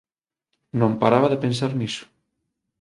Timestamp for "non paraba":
0.79-1.31